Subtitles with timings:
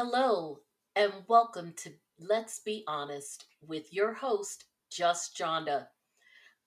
[0.00, 0.60] Hello,
[0.94, 5.88] and welcome to Let's Be Honest with your host, Just Jonda.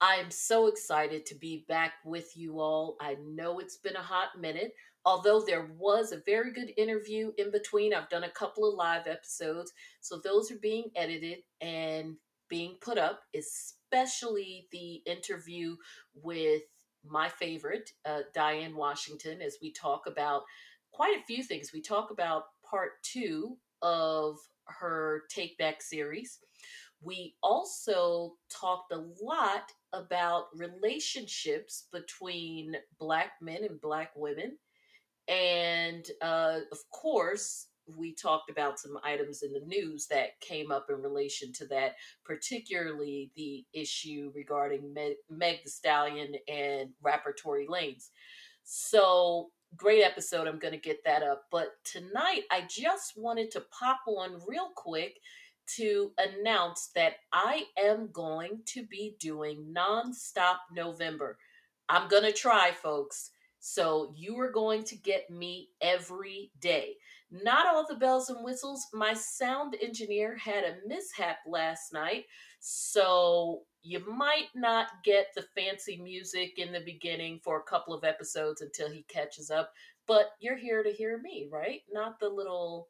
[0.01, 2.97] I am so excited to be back with you all.
[2.99, 4.73] I know it's been a hot minute,
[5.05, 7.93] although there was a very good interview in between.
[7.93, 9.71] I've done a couple of live episodes,
[10.01, 12.17] so those are being edited and
[12.49, 15.77] being put up, especially the interview
[16.21, 16.63] with
[17.05, 20.41] my favorite, uh, Diane Washington, as we talk about
[20.91, 21.71] quite a few things.
[21.73, 26.39] We talk about part two of her Take Back series.
[27.03, 34.57] We also talked a lot about relationships between Black men and Black women.
[35.27, 40.87] And uh, of course, we talked about some items in the news that came up
[40.89, 47.67] in relation to that, particularly the issue regarding Meg, Meg the Stallion and rapper Tory
[47.67, 48.09] Lanez.
[48.63, 50.47] So, great episode.
[50.47, 51.43] I'm going to get that up.
[51.51, 55.19] But tonight, I just wanted to pop on real quick
[55.77, 61.37] to announce that I am going to be doing nonstop November.
[61.87, 63.31] I'm going to try, folks.
[63.59, 66.95] So you are going to get me every day.
[67.31, 68.87] Not all the bells and whistles.
[68.91, 72.25] My sound engineer had a mishap last night.
[72.63, 78.03] So you might not get the fancy music in the beginning for a couple of
[78.03, 79.71] episodes until he catches up.
[80.07, 81.81] But you're here to hear me, right?
[81.91, 82.87] Not the little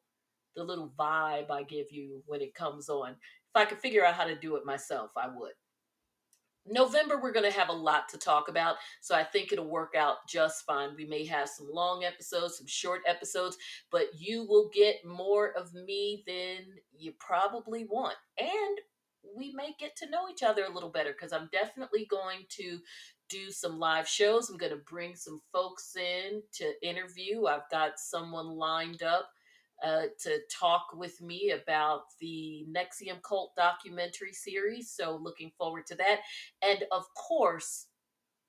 [0.58, 3.12] the little vibe I give you when it comes on.
[3.12, 5.54] If I could figure out how to do it myself, I would.
[6.68, 9.96] November, we're going to have a lot to talk about, so I think it'll work
[9.98, 10.90] out just fine.
[10.96, 13.58] We may have some long episodes, some short episodes,
[13.90, 18.16] but you will get more of me than you probably want.
[18.38, 18.78] And
[19.36, 22.80] we may get to know each other a little better because I'm definitely going to
[23.30, 24.50] do some live shows.
[24.50, 27.46] I'm going to bring some folks in to interview.
[27.46, 29.30] I've got someone lined up
[29.84, 34.92] uh, to talk with me about the NXIVM Cult documentary series.
[34.92, 36.20] So, looking forward to that.
[36.62, 37.88] And of course,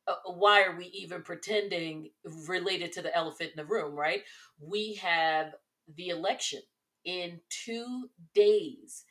[0.07, 2.11] uh, why are we even pretending
[2.47, 4.23] related to the elephant in the room, right?
[4.61, 5.55] We have
[5.97, 6.61] the election
[7.05, 9.05] in two days.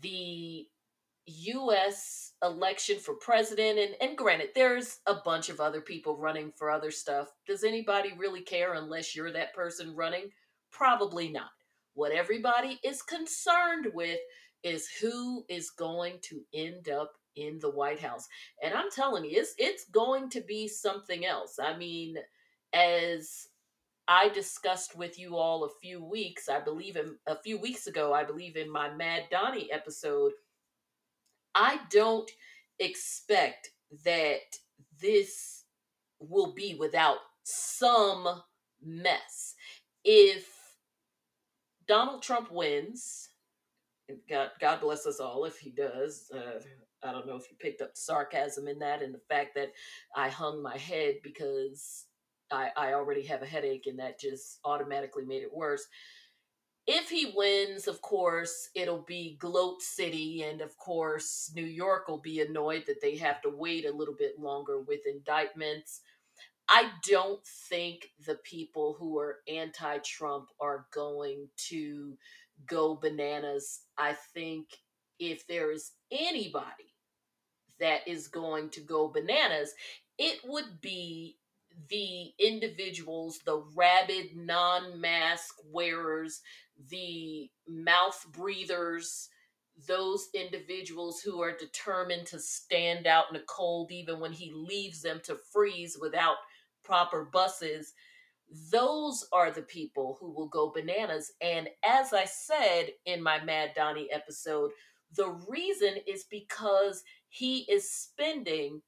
[0.00, 0.66] The
[1.26, 6.70] US election for president and and granted there's a bunch of other people running for
[6.70, 7.28] other stuff.
[7.46, 10.30] Does anybody really care unless you're that person running?
[10.70, 11.50] Probably not.
[11.94, 14.18] What everybody is concerned with
[14.62, 18.26] is who is going to end up in the White House.
[18.62, 21.58] And I'm telling you, it's it's going to be something else.
[21.62, 22.16] I mean,
[22.72, 23.48] as
[24.08, 28.12] I discussed with you all a few weeks, I believe in a few weeks ago,
[28.12, 30.32] I believe in my Mad Donnie episode,
[31.56, 32.30] I don't
[32.78, 33.70] expect
[34.04, 34.42] that
[35.00, 35.64] this
[36.20, 38.42] will be without some
[38.84, 39.54] mess.
[40.04, 40.46] If
[41.88, 43.30] Donald Trump wins,
[44.28, 46.30] God, God bless us all if he does.
[46.34, 46.60] Uh,
[47.02, 49.72] I don't know if you picked up the sarcasm in that and the fact that
[50.14, 52.06] I hung my head because
[52.50, 55.86] I, I already have a headache and that just automatically made it worse
[56.86, 62.20] if he wins, of course, it'll be Gloat City, and of course, New York will
[62.20, 66.00] be annoyed that they have to wait a little bit longer with indictments.
[66.68, 72.16] I don't think the people who are anti Trump are going to
[72.66, 73.80] go bananas.
[73.98, 74.66] I think
[75.18, 76.94] if there is anybody
[77.80, 79.74] that is going to go bananas,
[80.18, 81.36] it would be
[81.88, 86.40] the individuals, the rabid non mask wearers
[86.90, 89.28] the mouth breathers,
[89.86, 95.02] those individuals who are determined to stand out in the cold even when he leaves
[95.02, 96.36] them to freeze without
[96.82, 97.92] proper buses,
[98.70, 101.32] those are the people who will go bananas.
[101.40, 104.70] And as I said in my Mad Donnie episode,
[105.14, 108.82] the reason is because he is spending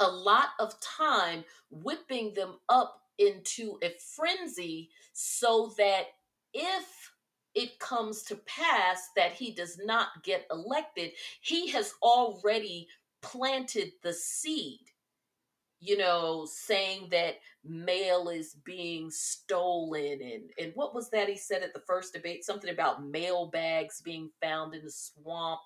[0.00, 6.04] a lot of time whipping them up into a frenzy so that
[6.54, 7.12] if
[7.54, 11.10] it comes to pass that he does not get elected,
[11.40, 12.88] he has already
[13.22, 14.80] planted the seed,
[15.80, 20.20] you know, saying that mail is being stolen.
[20.22, 22.44] And, and what was that he said at the first debate?
[22.44, 25.60] Something about mail bags being found in the swamp,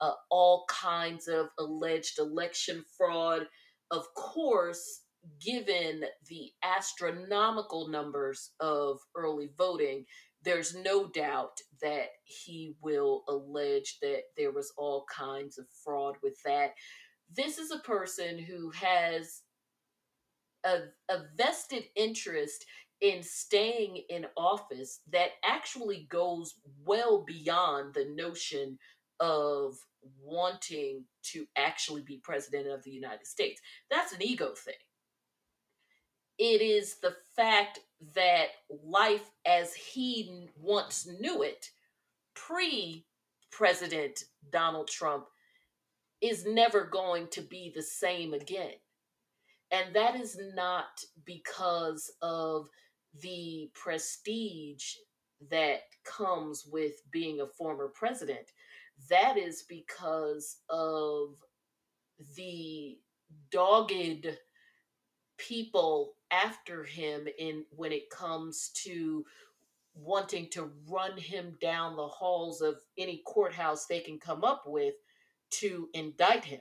[0.00, 3.46] uh, all kinds of alleged election fraud.
[3.90, 5.02] Of course,
[5.40, 10.04] given the astronomical numbers of early voting,
[10.42, 16.36] there's no doubt that he will allege that there was all kinds of fraud with
[16.44, 16.74] that.
[17.34, 19.42] This is a person who has
[20.64, 20.78] a,
[21.08, 22.64] a vested interest
[23.00, 26.54] in staying in office that actually goes
[26.84, 28.78] well beyond the notion
[29.20, 29.74] of
[30.22, 33.60] wanting to actually be president of the United States.
[33.90, 34.74] That's an ego thing.
[36.38, 37.80] It is the fact
[38.14, 38.48] that
[38.84, 41.70] life as he once knew it,
[42.34, 43.06] pre
[43.50, 45.26] President Donald Trump,
[46.20, 48.74] is never going to be the same again.
[49.70, 52.68] And that is not because of
[53.22, 54.94] the prestige
[55.50, 58.52] that comes with being a former president.
[59.08, 61.36] That is because of
[62.36, 62.98] the
[63.50, 64.28] dogged
[65.38, 69.24] people after him in when it comes to
[69.94, 74.94] wanting to run him down the halls of any courthouse they can come up with
[75.50, 76.60] to indict him.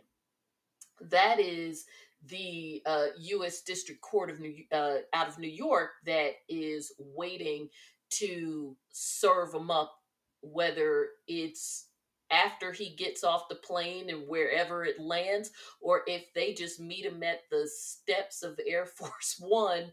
[1.01, 1.85] That is
[2.27, 3.61] the uh, U.S.
[3.61, 7.69] District Court of New uh, out of New York that is waiting
[8.11, 9.99] to serve him up,
[10.41, 11.87] whether it's
[12.31, 15.51] after he gets off the plane and wherever it lands,
[15.81, 19.91] or if they just meet him at the steps of Air Force One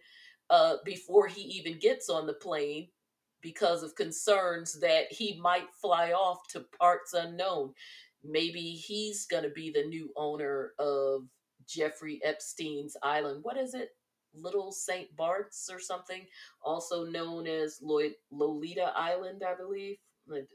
[0.50, 2.88] uh, before he even gets on the plane
[3.42, 7.72] because of concerns that he might fly off to parts unknown.
[8.24, 11.22] Maybe he's going to be the new owner of
[11.66, 13.40] Jeffrey Epstein's island.
[13.42, 13.90] What is it?
[14.34, 15.14] Little St.
[15.16, 16.24] Bart's or something,
[16.64, 19.98] also known as Lolita Island, I believe,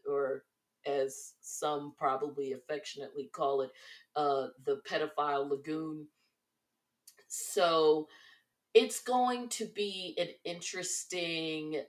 [0.10, 0.44] or
[0.88, 3.72] as some probably affectionately call it,
[4.16, 6.08] uh, the pedophile lagoon.
[7.28, 8.08] So
[8.74, 11.82] it's going to be an interesting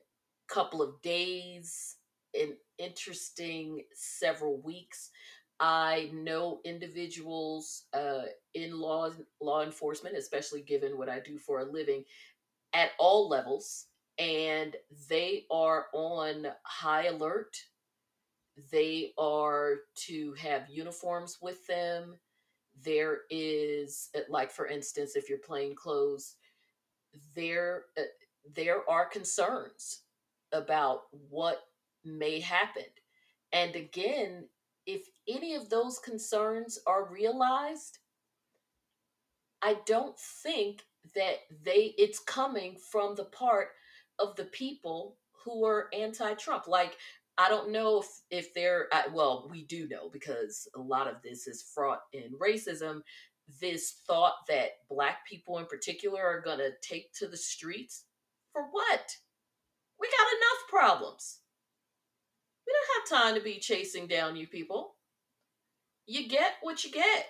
[0.48, 1.96] couple of days,
[2.34, 5.10] an interesting several weeks.
[5.60, 8.22] I know individuals uh,
[8.54, 9.10] in law
[9.40, 12.04] law enforcement, especially given what I do for a living,
[12.72, 13.86] at all levels,
[14.18, 14.76] and
[15.08, 17.56] they are on high alert.
[18.72, 19.76] They are
[20.06, 22.16] to have uniforms with them.
[22.84, 26.36] There is, uh, like for instance, if you're plain clothes,
[27.34, 28.02] there uh,
[28.54, 30.02] there are concerns
[30.52, 31.58] about what
[32.04, 32.84] may happen.
[33.52, 34.48] And again,
[34.86, 37.98] if any of those concerns are realized,
[39.62, 40.84] I don't think
[41.14, 43.68] that they it's coming from the part
[44.18, 46.66] of the people who are anti-Trump.
[46.66, 46.96] Like
[47.38, 51.22] I don't know if if they're uh, well, we do know because a lot of
[51.22, 53.00] this is fraught in racism.
[53.60, 58.04] This thought that black people in particular are going to take to the streets
[58.52, 59.16] for what?
[60.00, 61.38] We got enough problems.
[62.66, 64.96] We don't have time to be chasing down you people.
[66.06, 67.26] You get what you get.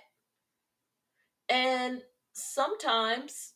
[1.48, 2.02] And
[2.32, 3.54] sometimes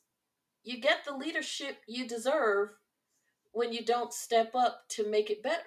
[0.62, 2.70] you get the leadership you deserve
[3.52, 5.62] when you don't step up to make it better.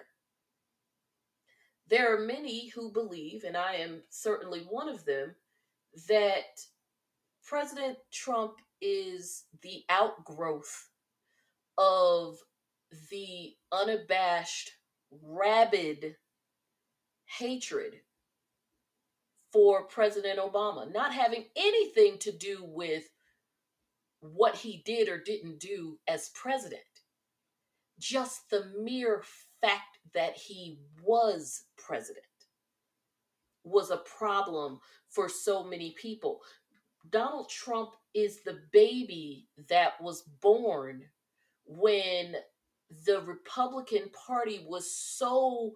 [1.87, 5.35] There are many who believe, and I am certainly one of them,
[6.07, 6.65] that
[7.45, 10.89] President Trump is the outgrowth
[11.77, 12.37] of
[13.11, 14.71] the unabashed
[15.21, 16.15] rabid
[17.25, 18.01] hatred
[19.51, 23.03] for President Obama, not having anything to do with
[24.21, 26.81] what he did or didn't do as president.
[27.99, 29.23] Just the mere
[29.61, 32.25] fact that he was president
[33.63, 36.39] was a problem for so many people.
[37.09, 41.03] Donald Trump is the baby that was born
[41.65, 42.35] when
[43.05, 45.73] the Republican Party was so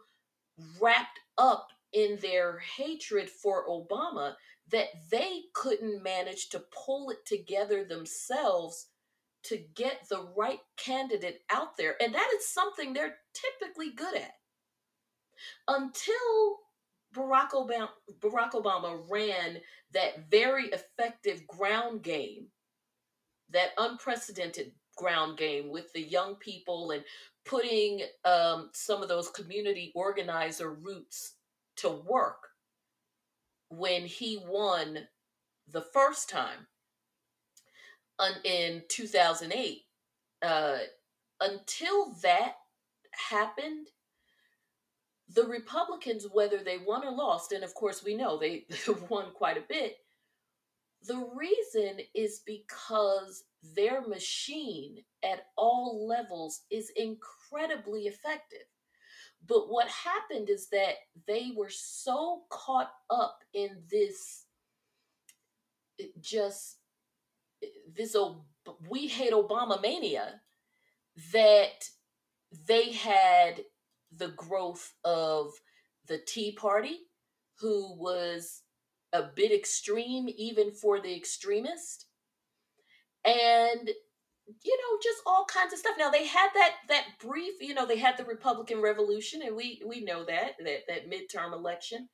[0.79, 4.36] wrapped up in their hatred for Obama
[4.71, 8.88] that they couldn't manage to pull it together themselves
[9.41, 11.95] to get the right candidate out there.
[12.01, 14.36] And that is something they're typically good at.
[15.67, 16.60] Until
[17.15, 19.60] Barack Obama, Barack Obama ran
[19.93, 22.48] that very effective ground game,
[23.51, 27.03] that unprecedented ground game with the young people and
[27.46, 31.36] putting um, some of those community organizer roots
[31.77, 32.50] to work
[33.69, 35.00] when he won
[35.72, 36.67] the first time
[38.43, 39.81] in 2008
[40.41, 40.77] uh,
[41.41, 42.55] until that
[43.11, 43.87] happened
[45.33, 48.65] the republicans whether they won or lost and of course we know they
[49.09, 49.97] won quite a bit
[51.07, 53.43] the reason is because
[53.75, 58.67] their machine at all levels is incredibly effective.
[59.45, 64.45] But what happened is that they were so caught up in this
[66.19, 66.77] just
[67.93, 68.45] this oh,
[68.89, 70.41] we hate Obama mania
[71.33, 71.89] that
[72.51, 73.61] they had
[74.15, 75.51] the growth of
[76.07, 76.97] the Tea Party,
[77.59, 78.63] who was
[79.13, 82.07] a bit extreme even for the extremist,
[83.25, 83.89] and
[84.63, 85.95] you know just all kinds of stuff.
[85.97, 89.81] Now they had that that brief, you know, they had the Republican Revolution, and we
[89.85, 92.09] we know that that that midterm election,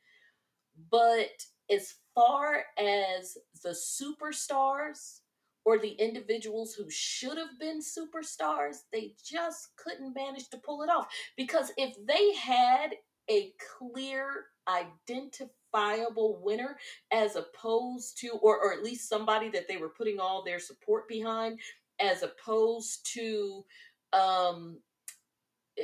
[0.92, 1.30] but
[1.70, 5.20] as far as the superstars
[5.66, 10.90] or the individuals who should have been superstars, they just couldn't manage to pull it
[10.90, 11.08] off.
[11.36, 12.96] Because if they had
[13.30, 16.78] a clear, identifiable winner,
[17.12, 21.08] as opposed to, or, or at least somebody that they were putting all their support
[21.08, 21.60] behind,
[22.00, 23.66] as opposed to
[24.14, 24.78] um,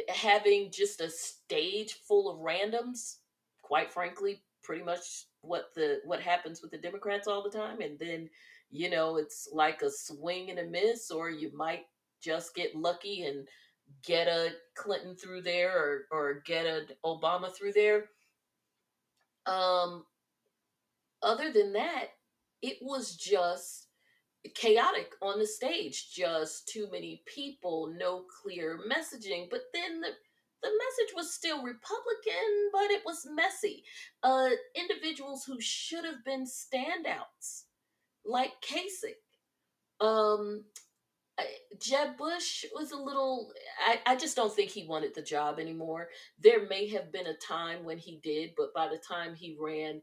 [0.10, 3.18] having just a stage full of randoms,
[3.62, 7.98] quite frankly, pretty much what the what happens with the Democrats all the time, and
[8.00, 8.30] then
[8.72, 11.84] you know, it's like a swing and a miss, or you might
[12.24, 13.48] just get lucky and
[14.06, 18.06] get a Clinton through there or, or get an Obama through there.
[19.46, 20.06] Um,
[21.22, 22.06] other than that,
[22.62, 23.88] it was just
[24.56, 26.14] chaotic on the stage.
[26.14, 29.48] Just too many people, no clear messaging.
[29.50, 30.12] But then the
[30.62, 33.84] the message was still Republican, but it was messy.
[34.24, 37.64] Uh, individuals who should have been standouts
[38.26, 39.16] like Kasich.
[40.00, 40.66] Um,
[41.80, 43.52] Jeb Bush was a little.
[43.86, 46.10] I, I just don't think he wanted the job anymore.
[46.40, 50.02] There may have been a time when he did, but by the time he ran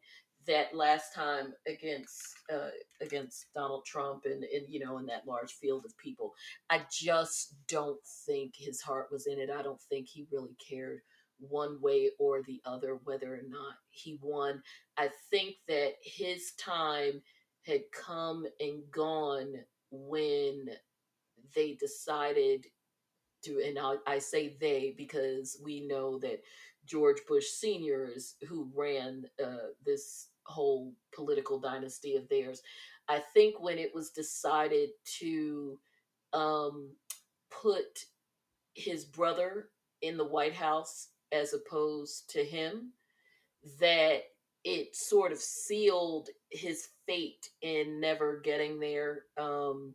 [0.49, 2.21] that last time against
[2.53, 6.33] uh, against Donald Trump and, and you know in that large field of people,
[6.71, 9.51] I just don't think his heart was in it.
[9.51, 11.01] I don't think he really cared
[11.39, 14.63] one way or the other whether or not he won.
[14.97, 17.23] I think that his time
[17.65, 19.53] had come and gone
[19.91, 20.71] when
[21.55, 22.67] they decided
[23.45, 26.41] to, and I, I say they because we know that
[26.87, 32.63] George Bush seniors who ran uh, this whole political dynasty of theirs.
[33.09, 35.79] I think when it was decided to
[36.33, 36.91] um,
[37.51, 38.05] put
[38.75, 39.69] his brother
[40.03, 42.93] in the White House as opposed to him,
[43.81, 44.23] that
[44.65, 49.95] it sort of sealed his fate in never getting there um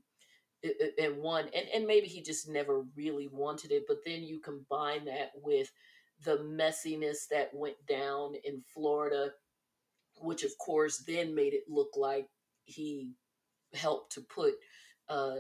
[0.98, 5.06] and one and, and maybe he just never really wanted it but then you combine
[5.06, 5.72] that with
[6.24, 9.32] the messiness that went down in florida
[10.18, 12.28] which of course then made it look like
[12.66, 13.12] he
[13.74, 14.54] helped to put
[15.10, 15.36] uh,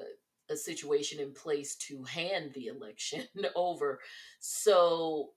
[0.49, 3.23] a situation in place to hand the election
[3.55, 3.99] over.
[4.39, 5.31] So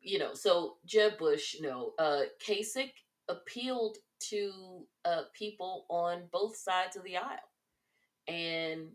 [0.00, 2.92] you know, so Jeb Bush, you know, uh, Kasich
[3.28, 3.98] appealed
[4.30, 7.50] to uh, people on both sides of the aisle,
[8.28, 8.88] and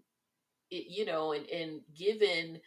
[0.71, 2.59] it, you know, and and given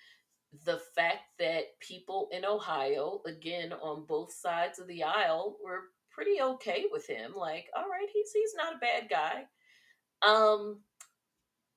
[0.64, 5.84] the fact that people in Ohio, again on both sides of the aisle, were
[6.14, 7.33] pretty okay with him.
[7.35, 9.45] Like, all right, he's he's not a bad guy.
[10.26, 10.81] Um,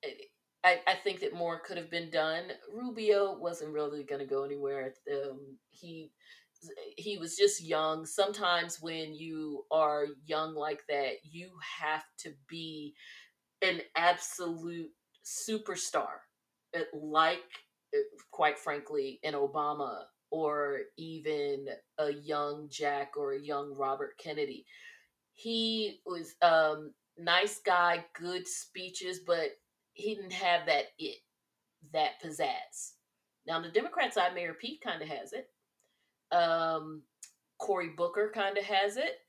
[0.04, 0.08] eh,
[0.64, 2.44] I, I think that more could have been done.
[2.72, 4.94] Rubio wasn't really going to go anywhere.
[5.10, 6.10] Um, he
[6.96, 8.06] he was just young.
[8.06, 11.50] Sometimes when you are young like that, you
[11.80, 12.94] have to be
[13.62, 14.90] an absolute
[15.24, 16.20] superstar,
[16.76, 17.42] uh, like
[17.94, 17.98] uh,
[18.30, 20.04] quite frankly, an Obama
[20.36, 21.66] or even
[21.98, 24.66] a young Jack or a young Robert Kennedy.
[25.32, 29.48] He was um nice guy, good speeches, but
[29.94, 31.18] he didn't have that it,
[31.94, 32.92] that pizzazz.
[33.46, 35.48] Now, the Democrat side, Mayor Pete kind of has it.
[36.32, 37.02] Um,
[37.58, 39.20] Cory Booker kind of has it,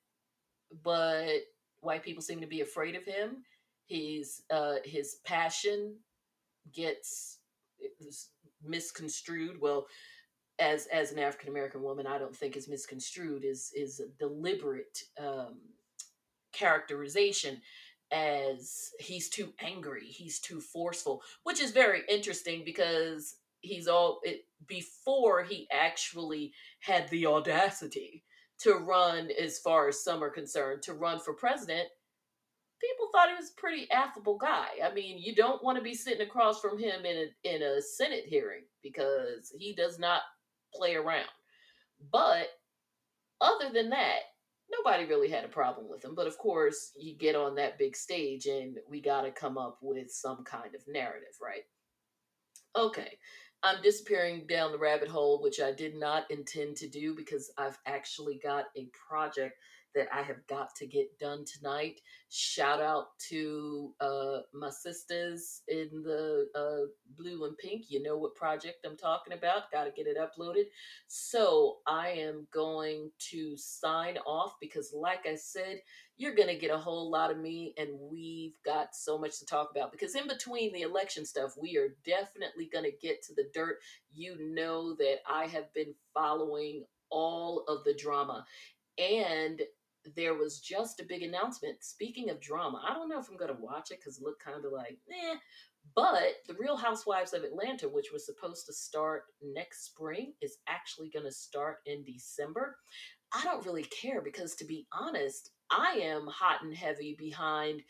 [0.83, 1.39] but
[1.79, 3.43] white people seem to be afraid of him.
[3.85, 5.95] His uh, his passion
[6.73, 7.39] gets
[8.61, 9.61] misconstrued.
[9.61, 9.87] Well,
[10.59, 13.43] as as an African American woman, I don't think is misconstrued.
[13.43, 15.59] is is a deliberate um,
[16.53, 17.61] characterization
[18.11, 24.45] as he's too angry, he's too forceful, which is very interesting because he's all it,
[24.67, 28.23] before he actually had the audacity
[28.59, 31.87] to run as far as some are concerned to run for president
[32.79, 35.93] people thought he was a pretty affable guy i mean you don't want to be
[35.93, 40.21] sitting across from him in a in a senate hearing because he does not
[40.73, 41.27] play around
[42.11, 42.47] but
[43.41, 44.19] other than that
[44.69, 46.15] nobody really had a problem with him.
[46.15, 49.79] But of course, you get on that big stage and we got to come up
[49.81, 51.63] with some kind of narrative, right?
[52.75, 53.17] Okay,
[53.63, 57.77] I'm disappearing down the rabbit hole, which I did not intend to do because I've
[57.85, 59.57] actually got a project
[59.97, 62.01] that I have got to get done tonight.
[62.29, 66.87] Shout out to uh, my sisters in the uh,
[67.17, 67.85] blue and pink.
[67.89, 69.71] You know what project I'm talking about.
[69.71, 70.65] Got to get it uploaded.
[71.07, 75.79] So I am going to sign off because, like I said,
[76.15, 79.45] you're going to get a whole lot of me, and we've got so much to
[79.45, 79.91] talk about.
[79.91, 83.77] Because in between the election stuff, we are definitely going to get to the dirt.
[84.13, 88.45] You know that I have been following all of the drama.
[88.97, 89.61] And
[90.15, 91.83] there was just a big announcement.
[91.83, 94.43] Speaking of drama, I don't know if I'm going to watch it because it looked
[94.43, 95.35] kind of like, eh.
[95.95, 101.09] But The Real Housewives of Atlanta, which was supposed to start next spring, is actually
[101.09, 102.77] going to start in December.
[103.33, 107.81] I don't really care because, to be honest, I am hot and heavy behind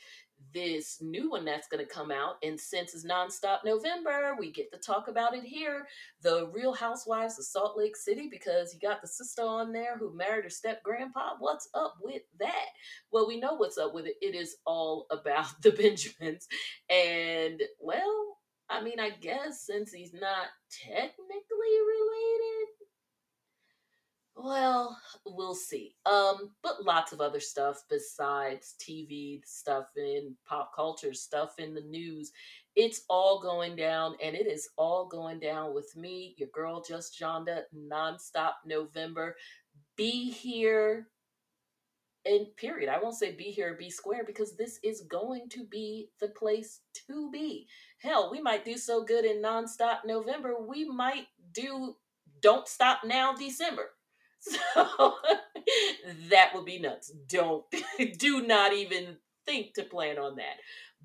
[0.53, 2.35] this new one that's going to come out.
[2.43, 5.87] And since it's nonstop November, we get to talk about it here.
[6.21, 10.15] The Real Housewives of Salt Lake City, because you got the sister on there who
[10.15, 11.35] married her step grandpa.
[11.39, 12.65] What's up with that?
[13.11, 14.15] Well, we know what's up with it.
[14.21, 16.47] It is all about the Benjamins.
[16.89, 18.37] And, well,
[18.69, 20.47] I mean, I guess since he's not
[20.85, 22.67] technically related,
[24.35, 24.76] well,
[25.25, 25.95] we'll see.
[26.05, 31.81] Um, but lots of other stuff besides TV stuff and pop culture stuff in the
[31.81, 32.31] news.
[32.75, 37.19] It's all going down, and it is all going down with me, your girl Just
[37.19, 39.35] Jonda, nonstop November.
[39.95, 41.07] Be here
[42.25, 42.89] and period.
[42.89, 46.81] I won't say be here, be square, because this is going to be the place
[47.07, 47.67] to be.
[47.99, 51.95] Hell, we might do so good in nonstop November, we might do
[52.41, 53.89] don't stop now December.
[54.73, 55.15] So
[56.29, 57.11] that would be nuts.
[57.27, 57.65] Don't
[58.19, 60.57] do not even think to plan on that.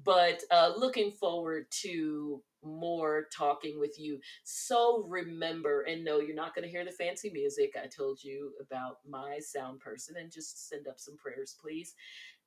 [0.05, 4.21] But uh, looking forward to more talking with you.
[4.45, 7.73] So remember and know you're not going to hear the fancy music.
[7.83, 11.95] I told you about my sound person and just send up some prayers, please.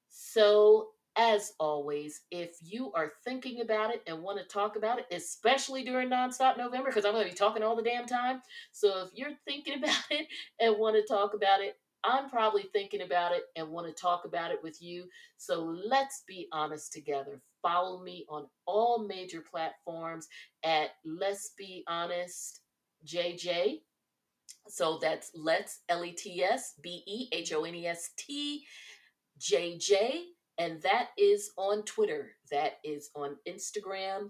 [0.09, 5.05] So as always, if you are thinking about it and want to talk about it,
[5.12, 8.41] especially during Nonstop November, because I'm going to be talking all the damn time.
[8.72, 10.27] So if you're thinking about it
[10.60, 14.25] and want to talk about it, I'm probably thinking about it and want to talk
[14.25, 15.05] about it with you.
[15.37, 17.42] So let's be honest together.
[17.61, 20.27] Follow me on all major platforms
[20.63, 22.61] at Let's Be Honest
[23.07, 23.79] JJ.
[24.68, 28.63] So that's Let's L E T S B E H O N E S T
[29.39, 30.25] J J
[30.57, 32.31] and that is on Twitter.
[32.51, 34.29] That is on Instagram.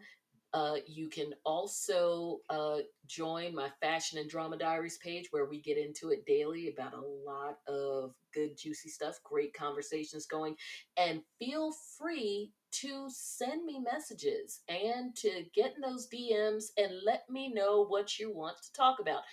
[0.55, 5.77] Uh, you can also uh, join my Fashion and Drama Diaries page where we get
[5.77, 10.55] into it daily about a lot of good, juicy stuff, great conversations going.
[10.95, 17.29] And feel free to send me messages and to get in those DMs and let
[17.29, 19.23] me know what you want to talk about.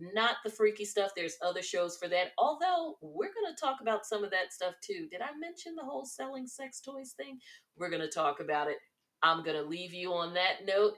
[0.00, 2.32] Not the freaky stuff, there's other shows for that.
[2.38, 5.06] Although we're going to talk about some of that stuff too.
[5.12, 7.38] Did I mention the whole selling sex toys thing?
[7.76, 8.78] We're going to talk about it.
[9.22, 10.96] I'm going to leave you on that note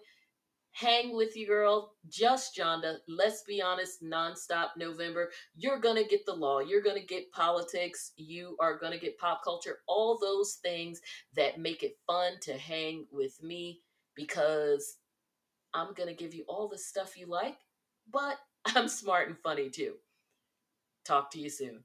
[0.75, 1.95] hang with you, girl.
[2.09, 2.97] Just Jonda.
[3.09, 5.31] Let's be honest, nonstop November.
[5.57, 6.61] You're going to get the law.
[6.61, 8.13] You're going to get politics.
[8.17, 9.79] You are going to get pop culture.
[9.87, 11.01] All those things
[11.35, 13.81] that make it fun to hang with me
[14.15, 14.99] because
[15.73, 17.57] I'm going to give you all the stuff you like,
[18.13, 19.95] but I'm smart and funny too.
[21.05, 21.85] Talk to you soon.